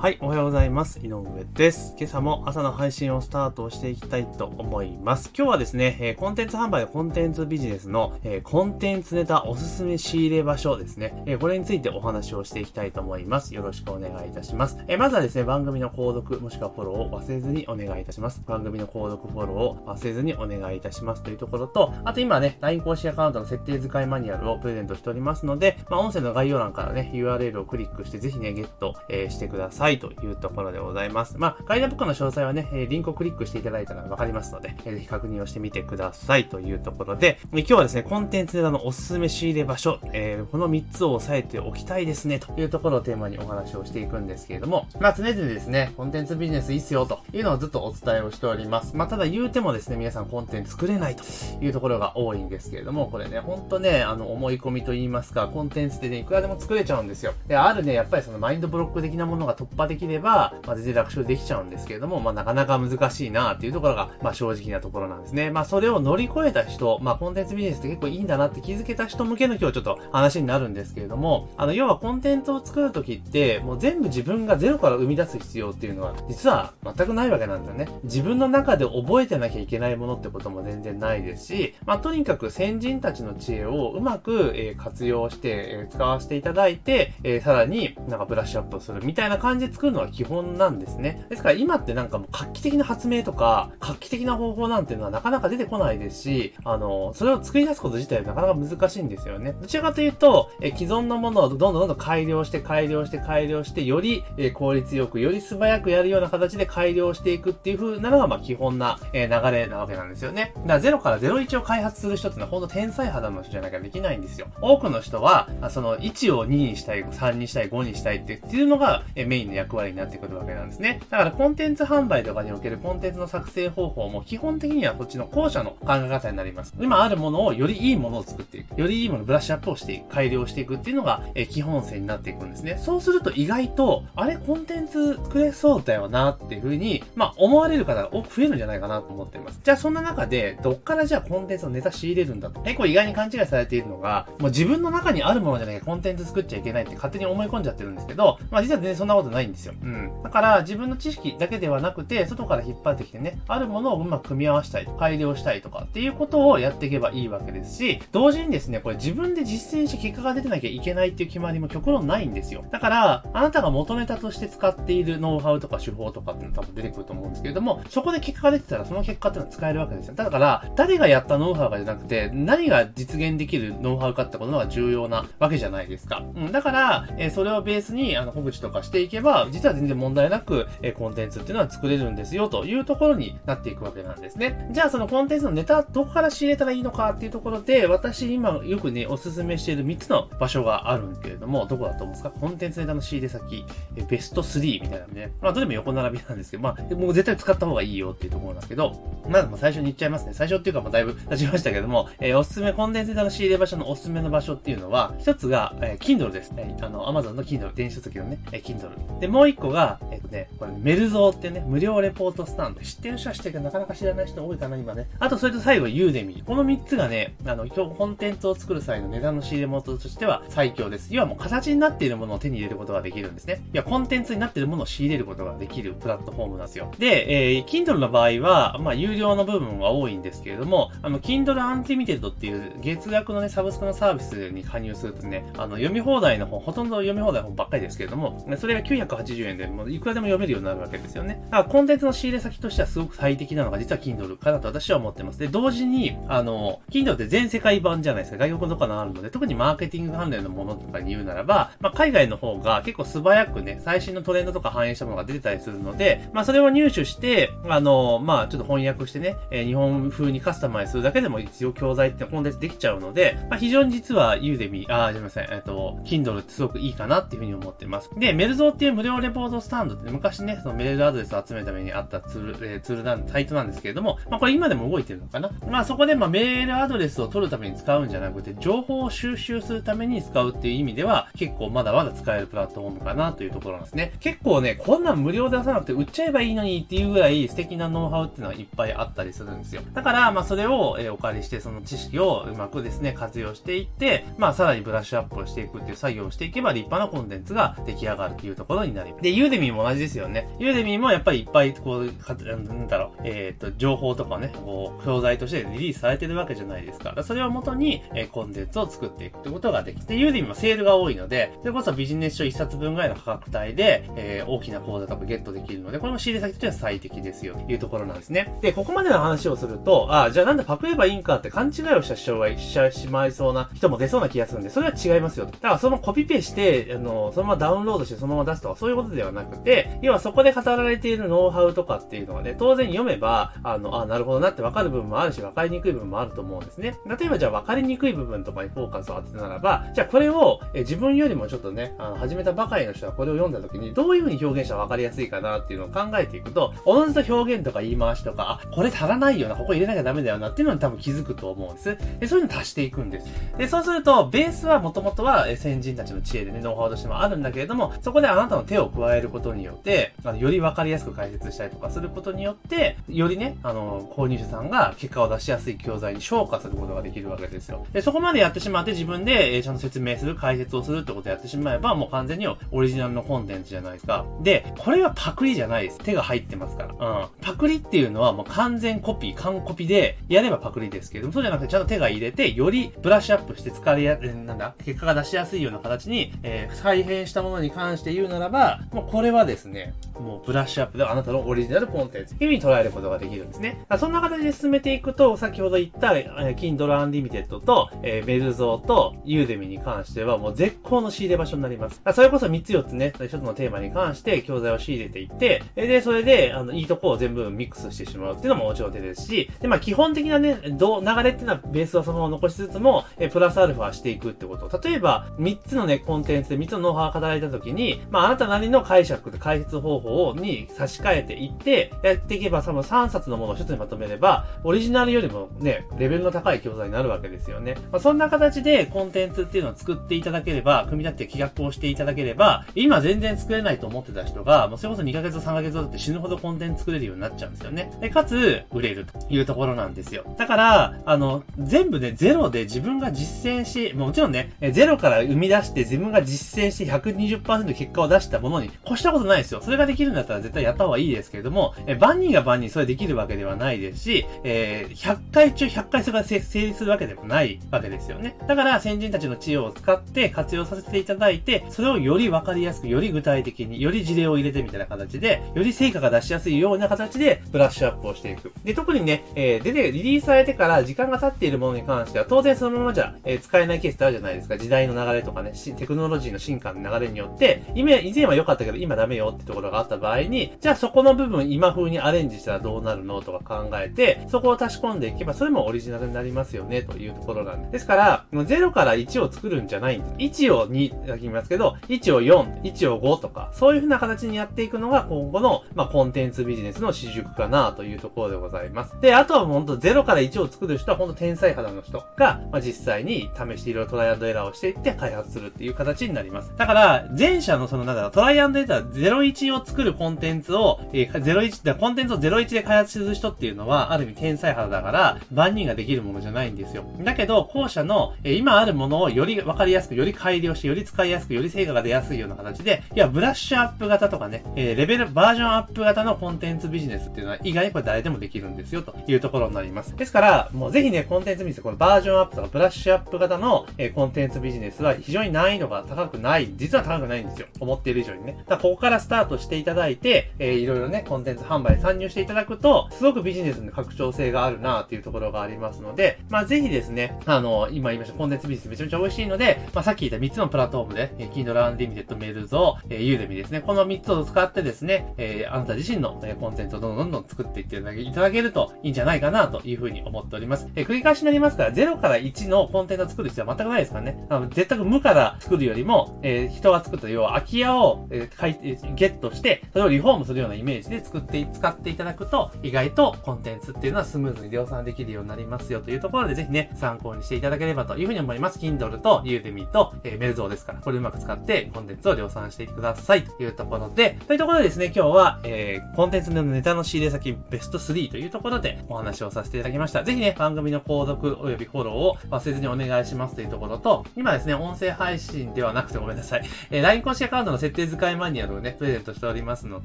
[0.00, 0.98] はい、おはようございます。
[1.00, 1.22] 井上
[1.52, 1.94] です。
[1.98, 5.30] 今朝も朝の配信をスタートしていきたいと思います。
[5.36, 13.54] 今日はですね、えコンテンツ販売コンテンツビジネスの、えコンテンツネタおすすめ仕入れ場所ですね、えこれについてお話をしていきたいと思います。
[13.54, 14.78] よろしくお願いいたします。
[14.88, 18.42] えまずはですね、番組の購読もしくはフォローを忘れずにお願いいたします。
[18.46, 31.36] 番組の購読フォローを忘れずにお願いいたしますというところと、あと今ね、LINE 公式アカウントの設定使いマニュアルをプレゼントしておりますので、まあ、音声の概要欄からね、URL をクリックしてぜひね、ゲット、えしてくださいというところでございます。
[31.38, 48.96] まあ、ガイドブックの詳細はね、えリンクをクリックしていただいたらわかりますので、えーぜひ確認をしてみてくださいというところで、今日はですね、コンテンツネタのおすすめ仕入れ場所、えーこの3つを押さえておきたいですね、というところをテーマにお話をしていくんですけれども、まあ、常々ですね、コンテンツビジネスいいっすよ、というのをずっとお伝えをしております。
[48.96, 51.24] まあ、ただ言うてもですね、皆さんコンテンツ作れないと
[51.60, 57.32] いうところが多いんですけれども、これね、ほんとね、あの、思い込みと言いますか、コンテンツでね、いくらでも作れちゃうんですよ。
[57.46, 65.50] で、あるね、やっぱりそのマインドブロック的なものが突破できれば、まあ、全然楽勝できちゃうんですけれども、まあ、なかなか難しいなっていうところが、まあ、正直なところなんですね。
[65.50, 77.88] まあ、それを乗り越えた人、まあ、コンテンツビジネスって結構いいんだなって気づけた人向けの今日ちょっと話になるんですけれども、あの、要はコンテンツを作るときって、もう全部自分がゼロから生み出す必要っていうのは、実は全くないわけなんだよね。
[78.04, 91.24] 自分の中で覚えてなきゃいけないものってことも全然ないですし、まあ、とにかく先人たちの知恵をうまく、えー活用して、えー使わせていただいて、えーさらになんかブラッシュアップするみたいな感じで作るのが基本なんですね。
[91.30, 99.52] ですから今ってなんかもう画期的な発明とか、画期的な方法なんていうのはなかなか出てこないですし、あの、それを作り出すこと自体はなかなか難しいんですよね。
[99.60, 110.52] どちらかというと、え既存のものをどんどんどんどん改良して改良して改良して、より、え効率よく、より素早くやるような形で改良していくっていう風なのが、まあ基本な、え流れなわけなんですよね。
[110.66, 114.48] だから0から01を開発する人ってのは本当天才肌の人じゃなきゃできないんですよ。
[114.60, 121.00] 多くの人は、あその1を2にしたい、3にしたい、5にしたいっていうのが、えメインの役割になってくるわけなんですね。
[121.10, 126.74] だからコンテンツ販売とかにおけるコンテンツの作成方法も基本的にはこっちの後者の考え方になります。
[126.80, 128.78] 今あるものをよりいいものを作っていく。
[128.78, 130.08] よりいいものをブラッシュアップをしていく。
[130.08, 132.78] 改良していくっていうのが、え基本線になっていくんですね。
[132.78, 139.60] そうすると意外と、あれコンテンツ作れそうだよなっていうふうに、まあ思われる方が多く増えるんじゃないかなと思っています。
[139.62, 142.60] じゃあそんな中で、どっからじゃあコンテンツのネタ仕入れるんだと。
[142.60, 149.74] 結構意外に勘違いされているのが、もう自分の中にあるものじゃなきゃコンテンツ作っちゃいけないって勝手に思い込んじゃってるんですけど、まあ実は全然そんなことないんですよ。
[149.82, 150.22] うん。
[150.22, 162.64] だから自分の知識だけではなくて、外から引っ張ってきてね、あるものをうまく組み合わせたい、改良したいとかっていうことをやっていけばいいわけですし、同時にですね、これ自分で実践して結果が出てなきゃいけないっていう決まりも極論ないんですよ。
[162.70, 170.14] だから、あなたが元ネタとして使っているノウハウとか手法とかっていうの多分出てくると思うんですけれども、そこで結果が出てたらその結果っていうのは使えるわけですよ。
[170.14, 176.24] だから、誰がやったノウハウかじゃなくて、何が実現できるノウハウかってことが重要なわけじゃないですか。
[176.34, 184.68] うん、だから、えーそれをベースに、あの、小口とかしていけば、実は全然問題なく、えコンテンツっていうのは作れるんですよ、というところになっていくわけなんですね。
[184.72, 192.30] じゃあ、そのコンテンツのネタ、どこから仕入れたらいいのかっていうところで、私今よくね、おすすめしている3つの場所があるんけれども、どこだと思うんですか？
[192.30, 193.64] コンテンツネタの仕入れ先、
[193.96, 195.32] えベスト3みたいなね。
[195.40, 198.94] まあ、どれも横並びなんですけど、まあ、もう絶対使った方がいいよっていうところなんですけど、
[199.28, 200.32] まずもう最初に言っちゃいますね。
[200.34, 206.52] 最初っていうか、もうだいぶ経ちましたけども、えーおすすめ、コンテンツネタの仕入れ場所のおすすめの場所っていうのは、一つが、えー Kindle です。
[206.56, 209.20] えあの、Amazon の Kindle、電子書籍のね、えー Kindle。
[209.20, 212.80] で、もう一個が、えっ、とね、これ、メルゾーってね、無料レポートスタンド。
[212.80, 215.08] 知ってる人は知ってるけど、なかなか知らない人多いかな、今ね。
[215.18, 216.44] あと、それと最後、ユーデミー。
[216.44, 221.14] この三つがね、あの、今日コンテンツを作る際の値段の仕入れ元としては最強です。
[221.14, 223.62] 要はもう形になっているものを手に入れることができるんですね。
[223.72, 226.92] いや、コンテンツになっているものを仕入れることができるプラットフォームなんですよ。
[226.98, 241.40] で、えー、Kindle の場合は、まあ、有料の部分は多いんですけれども、あの、Kindle Unlimited っていう月額のね、サブスクのサービスに加入するとね、あの、読み放題の本、ほとんど読み放題の本ばっかりですけれども、それが900 980円で、もういくらでも読めるようになるわけですよね。
[241.50, 245.38] だからコンテンツの仕入れ先としてはすごく最適なのが実は Kindle かなと私は思ってます。
[245.38, 248.46] で、同時に、あの、Kindle って全世界版じゃないですか。
[248.46, 268.10] 外国とかのあるので、特にマーケティング関連のものとかに言うならば、まあ、海外の方が結構素早くね、最新のトレンドとか反映したものが出てたりするので、まあ、それを入手して、あの、まあ、ちょっと翻訳してね、えー日本風にカスタマイズするだけでも一応教材ってコンテンツできちゃうので、まあ、非常に実はユーデミあー、すみません、えっと、Kindle ってすごくいいかなっていうふうに思ってます。
[268.16, 275.50] で、メルゾーっていう無料レポートスタンドって昔ね、そのメールアドレスを集めるためにあったツール、えー、ツールなん、サイトなんですけれども、まあこれ今でも動いてるのかな？
[275.70, 284.12] まあそこでまあメールアドレスを取るために使うんじゃなくて、情報を収集するために使うっていう意味では、結構まだまだ使えるプラットフォームかなというところなんですね。
[284.20, 289.80] 結構ね、こんなん無料で出さなくて売っちゃえばいいのにっていうぐらい素敵なノウハウっていうのはいっぱいあったりするんですよ。
[289.94, 299.22] だから、まあそれを、え、お借りして、その知識をうまくですね、活用していって、まあさらにブラッシュアップをしていくっていう作業をしていけば立派なコンテンツが出来上がるっていうところになります。
[299.22, 300.48] で、ユーデミーも同じですよね。
[300.58, 307.14] ユーデミーもやっぱりいっぱい、こう、なんだろう、えっ、ー、と、情報とかね、こう、教材としてリリースされてるわけじゃないですか。
[307.22, 318.58] それをもとに、えー、コンテンツを作っていくってことができて、ユーデミーもセールが多いので、それこそビジネス書1冊分ぐらいの価格帯で、えー、大きな講座とかゲットできるので、これも仕入れ先としては最適ですよ、というところなんですね。
[318.60, 325.46] で、ここまでの話をすると、あ、じゃあなんでパクればいいんかって勘違いをした人がしてしまいそうな人も出そうな気がするんで、それは違いますよ。
[325.46, 336.96] だからそのコピペして、あの、そのままダウンロードしてそのまま出すとか、そういうことではなくて、要はそこで語られているノウハウとかっていうのはね、当然読めば、あの、あ、なるほどなって分かる部分もあるし、分かりにくい部分もあると思うんですね。
[337.04, 351.98] 例えばじゃあ分かりにくい部分とかにフォーカスを当てたならば、じゃあこれを、え自分よりもちょっとね、あの、始めたばかりの人はこれを読んだ時に、どういう風に表現したら分かりやすいかなっていうのを考えていくと、おのずと表現とか言い回しとか、あ、これ足らないよな、ここ入れなきゃダメだよなっていうのに多分気づくと思うんです。
[352.20, 353.26] で、そういうの足していくんです。
[353.58, 367.84] で、そうすると、ベースはもともとは先人たちの知恵でね、ノウハウとしてもあるんだけれども、そこであなたの手を加えることによって、あの、より分かりやすく解説したりとかすることによって、よりね、あの、購入者さんが結果を出しやすい教材に昇華することができるわけですよ。
[367.92, 374.24] で、そこまでやってしまって自分で、えちゃんと説明する、解説をするってことをやってしまえば、もう完全にオリジナルのコンテンツじゃないですか。
[374.40, 375.98] で、これはパクリじゃないです。
[375.98, 376.90] 手が入ってますから。
[376.92, 377.28] うん。
[377.40, 388.59] パクリっていうのはもう完全コピー、完コピでやればパクリですけども、そうじゃなくてちゃんと手が入れて、よりブラッシュアップして使いや、なんだ、結果が出しやすいような形に、えー、再編したものに関して言うならば、
[388.92, 393.84] もうこれはですね、もうブラッシュアップであなたのオリジナルコンテンツという風に捉えることができるんですね。
[393.98, 402.02] そんな形で進めていくと、先ほど言った、えー、Kindle Unlimited と、えー、ベルゾーとユーデミに関してはもう絶好の仕入れ場所になります。
[402.14, 414.80] それこそ3つ4つね、1つのテーマに関して教材を仕入れていって、で、それで、あの、いいとこを全部ミックスしてしまうっていうのももちろん手ですし、で、まあ基本的なね、どう、流れっていうのはベースはそのまま残しつつも、えプラスアルファしていくってこと。
[414.82, 427.76] 例えば、3つのね、コンテンツで3つのノウハウが語られた時に、まああなたなりの解釈、解説方法に差し替えていって、やっていけば、その3冊のものを1つにまとめれば、オリジナルよりもね、レベルの高い教材になるわけですよね。
[427.92, 437.92] まあそんな形でコンテンツっていうのを作っていただければ、組み立てて企画をしていただければ、今全然作れないと思ってた人が、もうそれこそ2ヶ月3ヶ月だって死ぬほどコンテンツ作れるようになっちゃうんですよね。
[438.00, 440.24] で、かつ、売れるというところなんですよ。
[440.38, 449.60] だから、あの、全部ね、ゼロで自分が実践し、もちろんね、ゼロから生み出して自分が実践して120%結果を出したものに越したことないですよ。
[449.62, 458.36] それができるんだったら絶対やった方がいいですけれども、え万人が万人それできるわけではないですし、えー、100回中100回それが成立するわけでもないわけですよね。
[458.46, 468.52] だから先人たちの知恵を使って活用させていただいて、それをよりわかりやすく、より具体的に、より事例を入れてみたいな形で、より成果が出しやすいような形でブラッシュアップをしていく。
[468.64, 474.58] で、特にね、えー、出て、リリースされてから時間が経っているものに関しては、当然そのままじゃ、えー、使えないケースってあるじゃないですか。
[474.58, 487.70] 時代の流れとかね、テクノロジーの進化の流れによって、以前は良かったけど今ダメよってところがあった場合に、じゃあそこの部分今風にアレンジしたらどうなるのとか考えて、そこを足し込んでいけば、それもオリジナルになりますよね、というところなんです。
[487.72, 490.44] ですから、0から1を作るんじゃないんです。
[490.44, 499.00] 1を2、だけ言いますけど、1を4、1を5とか、そういう風な形にやっていくのが今後の、まあ、コンテンツビジネスの主軸かなというところでございます。
[499.00, 506.52] で、あとは本当0から1を作る人は本当天才肌の人が、まあ、実際に試していろいろトライアンドエラーをしていって開発するっていう形になります。
[506.56, 516.84] だから、前者のその、なんだろトライアンドエラー01を作るコンテンツを、えー、01、だコンテンツを01で開発する人っていうのは、ある意味天才肌だから、万人ができるものじゃないんですよ。
[517.00, 529.96] だけど、後者の、えー、今あるものをよりわかりやすく、より改良して、より使いやすく、より成果が出やすいような形で、いや、ブラッシュアップ型とかね、えー、レベル、バージョンアップ型のコンテンツビジネスっていうのは、意外にこれ誰でもできるんですよ、というところになります。
[529.96, 537.46] ですから、もうぜひね、コンテンツビジネス、このバージョンアップとかブラッシュアップ型の、えー、コンテンツビジネスは非常に難易度が高くない、実は高くないんですよ。
[537.60, 538.44] 思っている以上にね。
[538.46, 552.50] だここからスタートしていただいて、えー、いろいろね、コンテンツ販売参入していただくと、すごくビジネスの拡張性があるなっていうところがありますので、まあぜひですね、あの、今言いましたコンテンツビジネスめちゃめちゃ美味しいので、まあさっき言った3つのプラットフォームで、えー、Kindle Unlimited メルゾー
[552.88, 553.60] えー、 Udemy ですね。
[553.60, 560.68] この3つを使ってですね、えー、あなた自身の、えー、コンテンツをどんどんどん作っていっていただけるといいんじゃないかなというふうに思っております。
[560.74, 564.26] えー、繰り返しになりますから、0から1のコンテンツを作る必要は全くないですからね。
[564.28, 568.58] あの絶対無から作るよりも、えー、人が作った要は空き家を、えー、かい、
[568.94, 578.58] ゲットして、それをリフォームするようなイメージで作って、使っていただくと、意外とコンテンツっていうのはスムーズに量産できるようになりますよというところで、ぜひね、参考にしていただければというふうに思います。
[578.58, 590.04] Kindle と Udemy と、えー、メルゾーですから、これうまく使ってコンテンツを量産してくださいというところで、というところでですね、今日は、えー、コンテンツのネタの仕入れ先ベスト3というところでお話をさせていただきました。
[590.04, 596.44] ぜひね、番組の購読及びフォローを忘れずにお願いしますというところと、今ですね、音声配信ではなくてごめんなさい。
[596.70, 599.82] えー、LINE 公式アカウントの設定手使いマニュアルをね、プレゼントしておりますの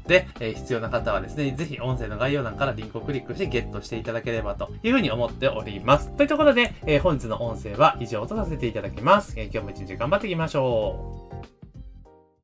[0.08, 6.10] で、えー、必要な方はですね、ぜひ音声の概要欄からリンクをクリックしてゲットしていただければというふうに思っております。
[6.12, 9.34] というところで、えー、本日の音声は以上とさせていただきます。
[9.38, 11.35] えー、今日も一日頑張っていきましょう。